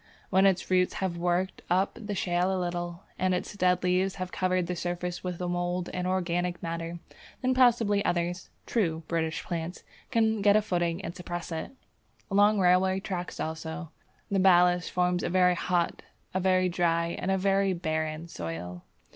When 0.31 0.47
its 0.47 0.71
roots 0.71 0.95
have 0.95 1.15
worked 1.15 1.61
up 1.69 1.91
the 1.93 2.15
shale 2.15 2.51
a 2.51 2.57
little, 2.59 3.03
and 3.19 3.35
its 3.35 3.53
dead 3.53 3.83
leaves 3.83 4.15
have 4.15 4.31
covered 4.31 4.65
the 4.65 4.75
surface 4.75 5.23
with 5.23 5.39
mould 5.39 5.91
and 5.93 6.07
organic 6.07 6.63
matter, 6.63 6.97
then 7.43 7.53
possibly 7.53 8.03
others 8.03 8.49
(true 8.65 9.03
British 9.07 9.43
plants) 9.43 9.83
can 10.09 10.41
get 10.41 10.55
a 10.55 10.61
footing 10.63 11.05
and 11.05 11.15
suppress 11.15 11.51
it. 11.51 11.73
Along 12.31 12.57
railway 12.59 12.99
tracks, 12.99 13.39
also, 13.39 13.91
the 14.31 14.39
ballast 14.39 14.89
forms 14.89 15.21
a 15.21 15.29
very 15.29 15.53
hot, 15.53 16.01
a 16.33 16.39
very 16.39 16.67
dry, 16.67 17.09
and 17.19 17.29
a 17.29 17.37
very 17.37 17.71
barren 17.71 18.27
soil. 18.27 18.81